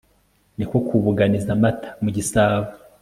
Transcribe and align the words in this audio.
niko 0.57 0.77
kubuganiza 0.87 1.49
amata 1.55 1.89
mu 2.03 2.09
gisabo 2.15 2.69